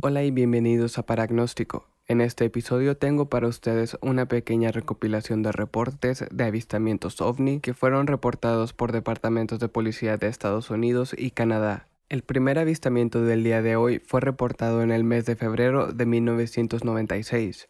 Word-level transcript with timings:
Hola 0.00 0.22
y 0.22 0.30
bienvenidos 0.30 0.96
a 0.96 1.02
Paragnóstico. 1.02 1.88
En 2.06 2.20
este 2.20 2.44
episodio 2.44 2.96
tengo 2.96 3.28
para 3.28 3.48
ustedes 3.48 3.98
una 4.00 4.26
pequeña 4.26 4.70
recopilación 4.70 5.42
de 5.42 5.50
reportes 5.50 6.24
de 6.30 6.44
avistamientos 6.44 7.20
ovni 7.20 7.58
que 7.58 7.74
fueron 7.74 8.06
reportados 8.06 8.72
por 8.72 8.92
departamentos 8.92 9.58
de 9.58 9.68
policía 9.68 10.16
de 10.16 10.28
Estados 10.28 10.70
Unidos 10.70 11.16
y 11.18 11.32
Canadá. 11.32 11.88
El 12.08 12.22
primer 12.22 12.60
avistamiento 12.60 13.22
del 13.22 13.42
día 13.42 13.60
de 13.60 13.74
hoy 13.74 13.98
fue 13.98 14.20
reportado 14.20 14.82
en 14.82 14.92
el 14.92 15.02
mes 15.02 15.26
de 15.26 15.34
febrero 15.34 15.92
de 15.92 16.06
1996. 16.06 17.68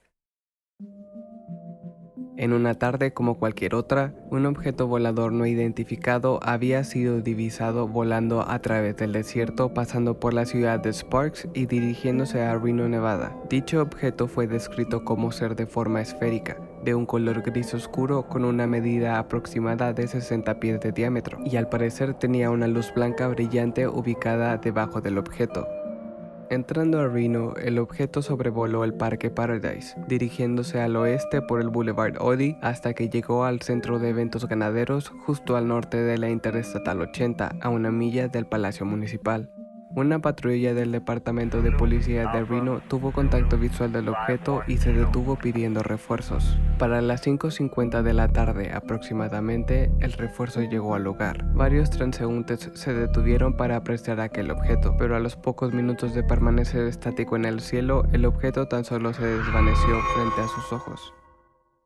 En 2.38 2.52
una 2.52 2.74
tarde 2.74 3.12
como 3.12 3.37
cualquier 3.37 3.74
otra, 3.74 4.15
un 4.30 4.46
objeto 4.46 4.87
volador 4.87 5.33
no 5.33 5.45
identificado 5.45 6.38
había 6.41 6.84
sido 6.84 7.20
divisado 7.20 7.88
volando 7.88 8.48
a 8.48 8.60
través 8.60 8.96
del 8.96 9.10
desierto 9.10 9.74
pasando 9.74 10.20
por 10.20 10.34
la 10.34 10.46
ciudad 10.46 10.79
de 10.79 10.93
Sparks 10.93 11.48
y 11.52 11.66
dirigiéndose 11.66 12.41
a 12.41 12.56
Reno, 12.56 12.88
Nevada. 12.88 13.37
Dicho 13.51 13.82
objeto 13.82 14.29
fue 14.29 14.46
descrito 14.46 15.05
como 15.05 15.32
ser 15.32 15.56
de 15.56 15.66
forma 15.66 16.01
esférica, 16.01 16.56
de 16.84 16.95
un 16.95 17.06
color 17.06 17.43
gris 17.43 17.74
oscuro 17.74 18.29
con 18.29 18.45
una 18.45 18.68
medida 18.68 19.18
aproximada 19.18 19.93
de 19.93 20.07
60 20.07 20.60
pies 20.60 20.79
de 20.79 20.93
diámetro, 20.93 21.41
y 21.45 21.57
al 21.57 21.68
parecer 21.68 22.15
tenía 22.15 22.52
una 22.52 22.68
luz 22.68 22.95
blanca 22.95 23.26
brillante 23.26 23.88
ubicada 23.88 24.59
debajo 24.59 25.01
del 25.01 25.18
objeto. 25.18 25.66
Entrando 26.51 26.99
a 26.99 27.09
Reno, 27.09 27.52
el 27.63 27.79
objeto 27.79 28.23
sobrevoló 28.23 28.82
el 28.82 28.95
Parque 28.95 29.29
Paradise, 29.29 29.95
dirigiéndose 30.09 30.80
al 30.80 30.96
oeste 30.96 31.43
por 31.43 31.60
el 31.60 31.68
Boulevard 31.68 32.16
Odie 32.21 32.57
hasta 32.63 32.95
que 32.95 33.10
llegó 33.10 33.45
al 33.45 33.60
centro 33.60 33.99
de 33.99 34.09
eventos 34.09 34.49
ganaderos 34.49 35.10
justo 35.26 35.57
al 35.57 35.69
norte 35.69 35.99
de 35.99 36.16
la 36.16 36.30
Interestatal 36.30 37.02
80, 37.02 37.57
a 37.60 37.69
una 37.69 37.91
milla 37.91 38.29
del 38.29 38.46
Palacio 38.46 38.87
Municipal. 38.87 39.51
Una 39.99 40.21
patrulla 40.21 40.74
del 40.74 40.93
Departamento 40.93 41.60
de 41.60 41.73
Policía 41.73 42.30
de 42.30 42.45
Reno 42.45 42.80
tuvo 42.87 43.10
contacto 43.10 43.59
visual 43.59 43.91
del 43.91 44.09
objeto 44.09 44.63
y 44.68 44.77
se 44.77 44.93
detuvo 44.93 45.35
pidiendo 45.35 45.82
refuerzos. 45.82 46.57
Para 46.79 47.02
las 47.02 47.27
5.50 47.27 48.02
de 48.02 48.15
la 48.15 48.29
tarde 48.29 48.71
aproximadamente, 48.73 49.91
el 49.99 50.13
refuerzo 50.13 50.63
llegó 50.63 50.95
al 50.95 51.02
lugar. 51.02 51.52
Varios 51.52 51.91
transeúntes 51.91 52.71
se 52.74 52.95
detuvieron 52.95 53.57
para 53.57 53.74
apreciar 53.74 54.21
aquel 54.21 54.52
objeto, 54.52 54.95
pero 54.96 55.16
a 55.16 55.19
los 55.19 55.35
pocos 55.35 55.74
minutos 55.74 56.15
de 56.15 56.23
permanecer 56.23 56.87
estático 56.87 57.35
en 57.35 57.45
el 57.45 57.59
cielo, 57.59 58.04
el 58.13 58.24
objeto 58.24 58.69
tan 58.69 58.85
solo 58.85 59.13
se 59.13 59.26
desvaneció 59.26 60.01
frente 60.15 60.43
a 60.43 60.46
sus 60.46 60.73
ojos. 60.73 61.13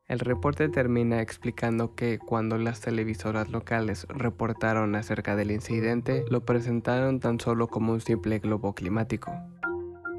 El 0.09 0.19
reporte 0.19 0.67
termina 0.67 1.21
explicando 1.21 1.95
que 1.95 2.19
cuando 2.19 2.57
las 2.57 2.81
televisoras 2.81 3.49
locales 3.49 4.05
reportaron 4.09 4.95
acerca 4.95 5.37
del 5.37 5.49
incidente, 5.49 6.25
lo 6.29 6.45
presentaron 6.45 7.21
tan 7.21 7.39
solo 7.39 7.67
como 7.67 7.93
un 7.93 8.01
simple 8.01 8.39
globo 8.39 8.75
climático. 8.75 9.31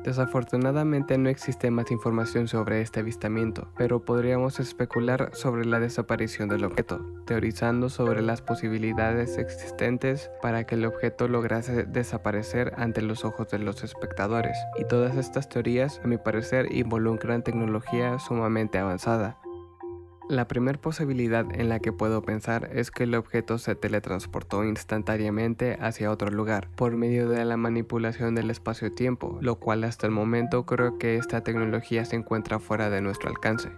Desafortunadamente 0.03 1.17
no 1.17 1.31
existe 1.31 1.71
más 1.71 1.91
información 1.91 2.47
sobre 2.49 2.83
este 2.83 3.01
avistamiento, 3.01 3.69
pero 3.77 4.05
podríamos 4.05 4.61
especular 4.61 5.31
sobre 5.33 5.65
la 5.65 5.81
desaparición 5.81 6.49
del 6.49 6.65
objeto, 6.65 7.07
teorizando 7.27 7.89
sobre 7.89 8.21
las 8.21 8.43
posibilidades 8.43 9.39
existentes 9.39 10.31
para 10.43 10.65
que 10.65 10.75
el 10.75 10.85
objeto 10.85 11.27
lograse 11.29 11.85
desaparecer 11.85 12.73
ante 12.77 13.01
los 13.01 13.25
ojos 13.25 13.49
de 13.49 13.59
los 13.59 13.83
espectadores. 13.83 14.57
Y 14.79 14.85
todas 14.85 15.17
estas 15.17 15.49
teorías, 15.49 16.01
a 16.05 16.07
mi 16.07 16.19
parecer, 16.19 16.71
involucran 16.71 17.43
tecnología 17.43 18.19
sumamente 18.19 18.77
avanzada, 18.77 19.39
la 20.29 20.49
primera 20.49 20.81
posibilidad 20.81 21.47
en 21.55 21.69
la 21.69 21.81
que 21.81 21.93
puedo 21.93 22.23
pensar 22.23 22.71
es 22.73 22.91
que 22.91 23.05
el 23.05 23.15
objeto 23.15 23.59
se 23.59 23.75
teletransportó 23.75 24.65
instantáneamente 24.65 25.77
hacia 25.81 26.11
otro 26.11 26.31
lugar 26.31 26.69
por 26.77 26.97
medio 26.97 27.29
de 27.29 27.45
la 27.45 27.57
manipulación 27.57 28.35
del 28.35 28.51
espacio-tiempo, 28.51 29.39
lo 29.41 29.57
cual 29.57 29.85
hasta 29.85 30.07
el 30.07 30.13
momento 30.13 30.65
creo 30.65 30.99
que 30.99 31.17
esta 31.17 31.43
tecnología 31.43 32.05
se 32.05 32.17
encuentra 32.17 32.59
fuera 32.59 32.89
de 32.89 33.03
nuestro 33.03 33.29
alcance. 33.29 33.71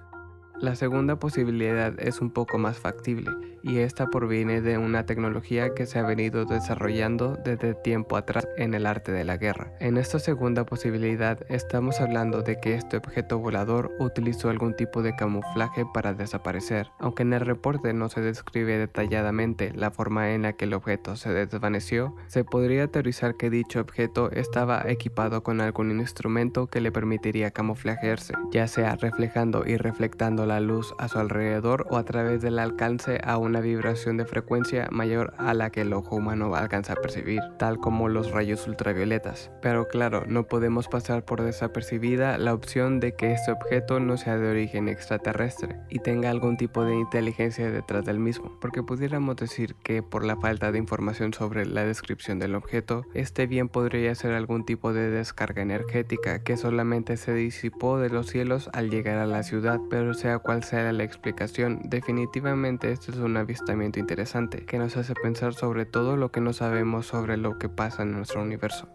La 0.59 0.75
segunda 0.75 1.17
posibilidad 1.17 1.93
es 2.01 2.23
un 2.23 2.31
poco 2.31 2.57
más 2.57 2.79
factible 2.79 3.31
y 3.63 3.79
esta 3.79 4.07
proviene 4.07 4.63
de 4.63 4.79
una 4.79 5.05
tecnología 5.05 5.75
que 5.75 5.85
se 5.85 5.99
ha 5.99 6.03
venido 6.03 6.47
desarrollando 6.47 7.37
desde 7.45 7.75
tiempo 7.75 8.17
atrás 8.17 8.49
en 8.57 8.73
el 8.73 8.87
arte 8.87 9.13
de 9.13 9.25
la 9.25 9.37
guerra. 9.37 9.73
En 9.81 9.99
esta 9.99 10.19
segunda 10.19 10.65
posibilidad 10.65 11.41
estamos 11.51 12.01
hablando 12.01 12.41
de 12.41 12.59
que 12.59 12.75
este 12.75 12.97
objeto 12.97 13.39
volador 13.39 13.93
utilizó 13.99 14.49
algún 14.49 14.75
tipo 14.75 15.03
de 15.03 15.15
camuflaje 15.15 15.85
para 15.93 16.15
desaparecer. 16.15 16.89
Aunque 17.01 17.25
en 17.25 17.35
el 17.35 17.41
reporte 17.41 17.93
no 17.93 18.09
se 18.09 18.23
describe 18.23 18.79
detalladamente 18.79 19.73
la 19.75 19.91
forma 19.91 20.31
en 20.31 20.43
la 20.43 20.55
que 20.55 20.65
el 20.65 20.73
objeto 20.73 21.17
se 21.17 21.35
desvaneció, 21.35 22.17
se 22.29 22.45
podría 22.45 22.87
teorizar 22.87 23.37
que 23.37 23.51
dicho 23.51 23.81
objeto 23.81 24.31
estaba 24.31 24.85
equipado 24.87 25.43
con 25.43 25.61
algún 25.61 25.91
instrumento 26.01 26.69
que 26.69 26.81
le 26.81 26.93
permitiría 26.93 27.51
camuflajearse, 27.51 28.33
ya 28.53 28.69
sea 28.69 28.97
reflejando 28.97 29.65
y 29.67 29.77
reflectando 29.77 30.46
la 30.47 30.61
luz 30.61 30.95
a 30.99 31.09
su 31.09 31.19
alrededor 31.19 31.87
o 31.91 31.97
a 31.97 32.05
través 32.05 32.41
del 32.41 32.59
alcance 32.59 33.21
a 33.25 33.37
una 33.39 33.61
vibración 33.61 34.17
de 34.17 34.25
frecuencia 34.25 34.89
mayor 34.91 35.35
a 35.39 35.53
la 35.55 35.71
que 35.71 35.83
el 35.83 35.93
ojo 35.93 36.17
humano 36.17 36.55
alcanza 36.55 36.95
a 36.95 36.97
percibir, 36.97 37.41
tal 37.59 37.79
como 37.79 38.09
los 38.09 38.31
rayos 38.31 38.67
ultravioletas. 38.67 39.51
Pero 39.61 39.89
claro, 39.89 40.25
no 40.27 40.45
podemos 40.45 40.89
pasar 40.89 41.25
por 41.25 41.43
desapercibida 41.43 42.39
la 42.39 42.55
opción 42.55 43.01
de 43.01 43.15
que 43.15 43.33
este 43.33 43.53
objeto 43.53 44.01
no 44.01 44.17
sea 44.17 44.39
de 44.39 44.51
origen 44.51 44.89
extraterrestre 44.89 45.77
y 45.89 45.99
tenga 45.99 46.31
algún 46.31 46.57
tipo 46.57 46.85
de 46.85 46.95
inteligencia 46.95 47.71
detrás 47.71 48.05
del 48.05 48.19
mismo, 48.19 48.57
porque 48.61 48.83
pudiéramos 48.83 49.37
decir 49.37 49.75
que 49.83 50.03
por 50.03 50.25
la 50.25 50.37
falta 50.37 50.73
de 50.73 50.79
información 50.79 51.35
sobre 51.35 51.67
la 51.67 51.85
descripción 51.85 52.39
del 52.39 52.55
objeto, 52.55 53.05
este 53.15 53.47
bien 53.47 53.69
podría 53.69 54.15
ser 54.15 54.33
algún 54.33 54.65
tipo 54.65 54.93
de 54.93 55.11
descarga 55.11 55.63
energética 55.63 56.43
que 56.43 56.57
solamente 56.57 57.17
se 57.17 57.35
disipó 57.35 57.99
de 57.99 58.11
los 58.11 58.29
cielos 58.29 58.71
al 58.73 58.91
llegar 58.91 59.19
a 59.19 59.27
la 59.27 59.43
ciudad, 59.43 59.81
pero 59.91 60.15
se 60.15 60.29
cual 60.41 60.65
sea 60.65 60.93
la 60.93 61.05
explicación, 61.05 61.81
definitivamente 61.85 62.93
este 62.93 63.13
es 63.13 63.19
un 63.19 63.37
avistamiento 63.37 63.99
interesante 63.99 64.65
que 64.65 64.79
nos 64.79 64.97
hace 64.97 65.15
pensar 65.15 65.55
sobre 65.55 65.87
todo 65.87 66.17
lo 66.17 66.31
que 66.31 66.41
no 66.41 66.53
sabemos 66.53 67.07
sobre 67.07 67.37
lo 67.37 67.59
que 67.59 67.69
pasa 67.69 68.03
en 68.03 68.13
nuestro 68.13 68.43
universo. 68.43 68.89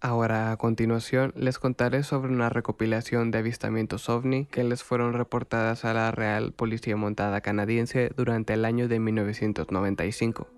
Ahora 0.00 0.52
a 0.52 0.56
continuación 0.56 1.32
les 1.34 1.58
contaré 1.58 2.04
sobre 2.04 2.32
una 2.32 2.48
recopilación 2.48 3.32
de 3.32 3.38
avistamientos 3.38 4.08
ovni 4.08 4.46
que 4.46 4.62
les 4.62 4.84
fueron 4.84 5.12
reportadas 5.12 5.84
a 5.84 5.92
la 5.92 6.12
Real 6.12 6.52
Policía 6.52 6.96
Montada 6.96 7.40
Canadiense 7.40 8.12
durante 8.16 8.54
el 8.54 8.64
año 8.64 8.86
de 8.86 9.00
1995. 9.00 10.48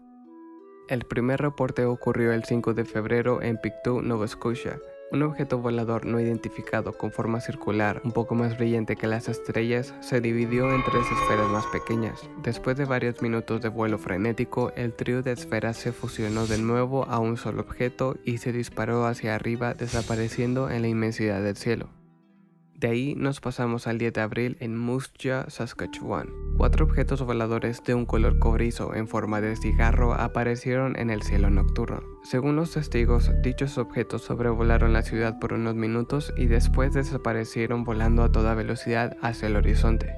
El 0.90 1.04
primer 1.04 1.40
reporte 1.40 1.86
ocurrió 1.86 2.32
el 2.32 2.44
5 2.44 2.74
de 2.74 2.84
febrero 2.84 3.40
en 3.40 3.56
Pictou, 3.56 4.02
Nova 4.02 4.28
Scotia, 4.28 4.78
un 5.12 5.22
objeto 5.22 5.58
volador 5.58 6.06
no 6.06 6.20
identificado 6.20 6.92
con 6.92 7.10
forma 7.10 7.40
circular, 7.40 8.00
un 8.04 8.12
poco 8.12 8.34
más 8.34 8.56
brillante 8.56 8.96
que 8.96 9.06
las 9.06 9.28
estrellas, 9.28 9.94
se 10.00 10.20
dividió 10.20 10.70
en 10.70 10.82
tres 10.84 11.04
esferas 11.10 11.48
más 11.48 11.66
pequeñas. 11.66 12.28
Después 12.42 12.76
de 12.76 12.84
varios 12.84 13.20
minutos 13.22 13.60
de 13.60 13.68
vuelo 13.68 13.98
frenético, 13.98 14.72
el 14.76 14.92
trío 14.92 15.22
de 15.22 15.32
esferas 15.32 15.76
se 15.76 15.92
fusionó 15.92 16.46
de 16.46 16.58
nuevo 16.58 17.04
a 17.06 17.18
un 17.18 17.36
solo 17.36 17.62
objeto 17.62 18.16
y 18.24 18.38
se 18.38 18.52
disparó 18.52 19.06
hacia 19.06 19.34
arriba 19.34 19.74
desapareciendo 19.74 20.70
en 20.70 20.82
la 20.82 20.88
inmensidad 20.88 21.42
del 21.42 21.56
cielo. 21.56 21.99
De 22.80 22.88
ahí 22.88 23.14
nos 23.14 23.42
pasamos 23.42 23.86
al 23.86 23.98
10 23.98 24.14
de 24.14 24.20
abril 24.22 24.56
en 24.60 24.78
Musja, 24.78 25.50
Saskatchewan. 25.50 26.30
Cuatro 26.56 26.86
objetos 26.86 27.20
voladores 27.20 27.84
de 27.84 27.94
un 27.94 28.06
color 28.06 28.38
cobrizo 28.38 28.94
en 28.94 29.06
forma 29.06 29.42
de 29.42 29.54
cigarro 29.54 30.14
aparecieron 30.14 30.98
en 30.98 31.10
el 31.10 31.20
cielo 31.20 31.50
nocturno. 31.50 32.02
Según 32.22 32.56
los 32.56 32.72
testigos, 32.72 33.30
dichos 33.42 33.76
objetos 33.76 34.22
sobrevolaron 34.22 34.94
la 34.94 35.02
ciudad 35.02 35.38
por 35.38 35.52
unos 35.52 35.74
minutos 35.74 36.32
y 36.38 36.46
después 36.46 36.94
desaparecieron 36.94 37.84
volando 37.84 38.22
a 38.22 38.32
toda 38.32 38.54
velocidad 38.54 39.14
hacia 39.20 39.48
el 39.48 39.56
horizonte. 39.56 40.14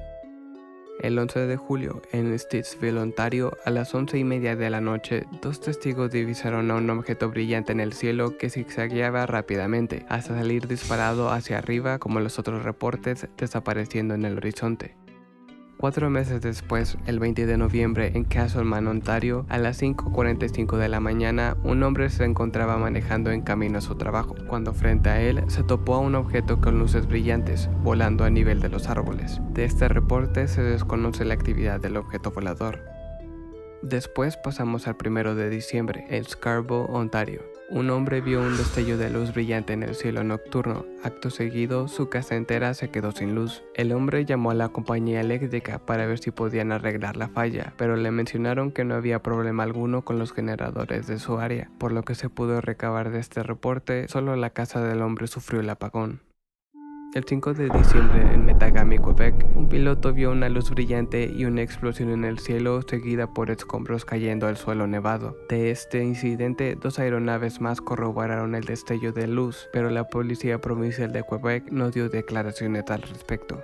El 0.99 1.17
11 1.17 1.47
de 1.47 1.57
julio, 1.57 2.01
en 2.11 2.37
Stittsville, 2.37 2.99
Ontario, 2.99 3.57
a 3.65 3.71
las 3.71 3.93
11 3.93 4.17
y 4.17 4.23
media 4.23 4.55
de 4.55 4.69
la 4.69 4.79
noche, 4.79 5.25
dos 5.41 5.59
testigos 5.59 6.11
divisaron 6.11 6.71
a 6.71 6.75
un 6.75 6.89
objeto 6.89 7.29
brillante 7.29 7.71
en 7.71 7.79
el 7.79 7.93
cielo 7.93 8.37
que 8.37 8.49
zigzagueaba 8.49 9.25
rápidamente, 9.25 10.05
hasta 10.07 10.35
salir 10.35 10.67
disparado 10.67 11.29
hacia 11.29 11.57
arriba 11.57 11.99
como 11.99 12.19
los 12.19 12.39
otros 12.39 12.63
reportes, 12.63 13.27
desapareciendo 13.37 14.13
en 14.13 14.25
el 14.25 14.37
horizonte. 14.37 14.95
Cuatro 15.83 16.09
meses 16.09 16.39
después, 16.39 16.97
el 17.07 17.19
20 17.19 17.45
de 17.45 17.57
noviembre, 17.57 18.13
en 18.15 18.23
Castleman, 18.23 18.87
Ontario, 18.87 19.45
a 19.49 19.57
las 19.57 19.81
5.45 19.81 20.77
de 20.77 20.87
la 20.87 21.01
mañana, 21.01 21.57
un 21.65 21.83
hombre 21.83 22.09
se 22.09 22.23
encontraba 22.23 22.77
manejando 22.77 23.31
en 23.31 23.41
camino 23.41 23.79
a 23.79 23.81
su 23.81 23.95
trabajo, 23.95 24.33
cuando 24.47 24.73
frente 24.73 25.09
a 25.09 25.21
él 25.21 25.43
se 25.47 25.61
topó 25.61 25.95
a 25.95 25.99
un 25.99 26.15
objeto 26.15 26.61
con 26.61 26.79
luces 26.79 27.05
brillantes, 27.05 27.69
volando 27.81 28.23
a 28.23 28.29
nivel 28.29 28.61
de 28.61 28.69
los 28.69 28.87
árboles. 28.87 29.41
De 29.49 29.65
este 29.65 29.89
reporte 29.89 30.47
se 30.47 30.63
desconoce 30.63 31.25
la 31.25 31.33
actividad 31.33 31.81
del 31.81 31.97
objeto 31.97 32.31
volador. 32.31 32.79
Después 33.81 34.37
pasamos 34.37 34.87
al 34.87 34.95
1 35.05 35.35
de 35.35 35.49
diciembre, 35.49 36.05
en 36.09 36.23
Scarborough, 36.23 36.89
Ontario. 36.91 37.41
Un 37.69 37.89
hombre 37.89 38.21
vio 38.21 38.41
un 38.41 38.57
destello 38.57 38.97
de 38.97 39.09
luz 39.09 39.33
brillante 39.33 39.73
en 39.73 39.83
el 39.83 39.95
cielo 39.95 40.23
nocturno. 40.23 40.85
Acto 41.01 41.29
seguido, 41.29 41.87
su 41.87 42.09
casa 42.09 42.35
entera 42.35 42.73
se 42.73 42.91
quedó 42.91 43.11
sin 43.11 43.33
luz. 43.33 43.63
El 43.73 43.93
hombre 43.93 44.25
llamó 44.25 44.51
a 44.51 44.53
la 44.53 44.69
compañía 44.69 45.21
eléctrica 45.21 45.79
para 45.79 46.05
ver 46.05 46.19
si 46.19 46.31
podían 46.31 46.71
arreglar 46.71 47.17
la 47.17 47.29
falla, 47.29 47.73
pero 47.77 47.95
le 47.95 48.11
mencionaron 48.11 48.71
que 48.71 48.83
no 48.83 48.95
había 48.95 49.23
problema 49.23 49.63
alguno 49.63 50.03
con 50.03 50.19
los 50.19 50.33
generadores 50.33 51.07
de 51.07 51.19
su 51.19 51.39
área. 51.39 51.71
Por 51.79 51.93
lo 51.93 52.03
que 52.03 52.15
se 52.15 52.29
pudo 52.29 52.61
recabar 52.61 53.11
de 53.11 53.19
este 53.19 53.41
reporte, 53.41 54.07
solo 54.07 54.35
la 54.35 54.51
casa 54.51 54.83
del 54.83 55.01
hombre 55.01 55.27
sufrió 55.27 55.61
el 55.61 55.69
apagón. 55.69 56.21
El 57.13 57.25
5 57.25 57.53
de 57.53 57.69
diciembre 57.69 58.33
en 58.33 58.43
Metagami, 58.43 58.97
Quebec, 58.97 59.45
un 59.55 59.69
piloto 59.69 60.13
vio 60.13 60.31
una 60.31 60.49
luz 60.49 60.71
brillante 60.71 61.31
y 61.31 61.45
una 61.45 61.61
explosión 61.61 62.09
en 62.09 62.23
el 62.23 62.39
cielo 62.39 62.81
seguida 62.81 63.27
por 63.27 63.51
escombros 63.51 64.03
cayendo 64.03 64.47
al 64.47 64.57
suelo 64.57 64.87
nevado. 64.87 65.37
De 65.47 65.69
este 65.69 66.03
incidente, 66.03 66.75
dos 66.75 66.97
aeronaves 66.97 67.61
más 67.61 67.81
corroboraron 67.81 68.55
el 68.55 68.63
destello 68.63 69.13
de 69.13 69.27
luz, 69.27 69.69
pero 69.71 69.91
la 69.91 70.05
Policía 70.05 70.59
Provincial 70.59 71.11
de 71.11 71.23
Quebec 71.23 71.71
no 71.71 71.91
dio 71.91 72.09
declaraciones 72.09 72.85
al 72.89 73.03
respecto. 73.03 73.61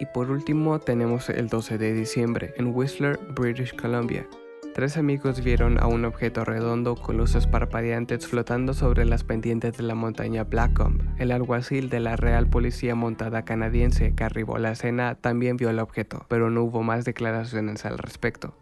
Y 0.00 0.06
por 0.06 0.32
último 0.32 0.80
tenemos 0.80 1.28
el 1.28 1.46
12 1.46 1.78
de 1.78 1.92
diciembre 1.92 2.52
en 2.56 2.74
Whistler, 2.74 3.16
British 3.36 3.76
Columbia. 3.76 4.26
Tres 4.74 4.96
amigos 4.96 5.44
vieron 5.44 5.80
a 5.80 5.86
un 5.86 6.04
objeto 6.04 6.44
redondo 6.44 6.96
con 6.96 7.16
luces 7.16 7.46
parpadeantes 7.46 8.26
flotando 8.26 8.74
sobre 8.74 9.04
las 9.04 9.22
pendientes 9.22 9.76
de 9.76 9.84
la 9.84 9.94
montaña 9.94 10.42
Blackcomb. 10.42 11.00
El 11.16 11.30
alguacil 11.30 11.88
de 11.90 12.00
la 12.00 12.16
Real 12.16 12.48
Policía 12.48 12.96
Montada 12.96 13.44
canadiense 13.44 14.16
que 14.16 14.24
arribó 14.24 14.56
a 14.56 14.58
la 14.58 14.72
escena 14.72 15.14
también 15.14 15.56
vio 15.56 15.70
el 15.70 15.78
objeto, 15.78 16.26
pero 16.28 16.50
no 16.50 16.64
hubo 16.64 16.82
más 16.82 17.04
declaraciones 17.04 17.84
al 17.84 17.98
respecto. 17.98 18.56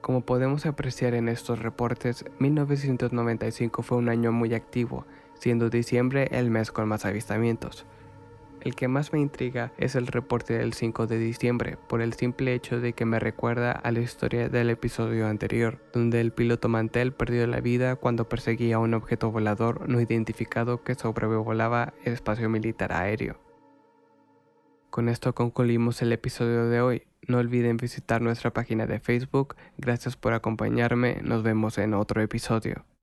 Como 0.00 0.22
podemos 0.22 0.64
apreciar 0.64 1.12
en 1.12 1.28
estos 1.28 1.58
reportes, 1.58 2.24
1995 2.38 3.82
fue 3.82 3.98
un 3.98 4.08
año 4.08 4.32
muy 4.32 4.54
activo, 4.54 5.04
siendo 5.34 5.68
diciembre 5.68 6.28
el 6.30 6.50
mes 6.50 6.72
con 6.72 6.88
más 6.88 7.04
avistamientos. 7.04 7.84
El 8.66 8.74
que 8.74 8.88
más 8.88 9.12
me 9.12 9.20
intriga 9.20 9.70
es 9.78 9.94
el 9.94 10.08
reporte 10.08 10.58
del 10.58 10.72
5 10.72 11.06
de 11.06 11.18
diciembre, 11.18 11.78
por 11.86 12.02
el 12.02 12.14
simple 12.14 12.52
hecho 12.52 12.80
de 12.80 12.94
que 12.94 13.04
me 13.04 13.20
recuerda 13.20 13.70
a 13.70 13.92
la 13.92 14.00
historia 14.00 14.48
del 14.48 14.70
episodio 14.70 15.28
anterior, 15.28 15.78
donde 15.92 16.20
el 16.20 16.32
piloto 16.32 16.68
Mantel 16.68 17.12
perdió 17.12 17.46
la 17.46 17.60
vida 17.60 17.94
cuando 17.94 18.28
perseguía 18.28 18.80
un 18.80 18.94
objeto 18.94 19.30
volador 19.30 19.88
no 19.88 20.00
identificado 20.00 20.82
que 20.82 20.96
sobrevolaba 20.96 21.94
el 22.02 22.14
espacio 22.14 22.48
militar 22.48 22.92
aéreo. 22.92 23.38
Con 24.90 25.08
esto 25.08 25.32
concluimos 25.32 26.02
el 26.02 26.10
episodio 26.10 26.68
de 26.68 26.80
hoy. 26.80 27.02
No 27.28 27.38
olviden 27.38 27.76
visitar 27.76 28.20
nuestra 28.20 28.52
página 28.52 28.86
de 28.88 28.98
Facebook. 28.98 29.54
Gracias 29.78 30.16
por 30.16 30.32
acompañarme. 30.32 31.20
Nos 31.22 31.44
vemos 31.44 31.78
en 31.78 31.94
otro 31.94 32.20
episodio. 32.20 32.84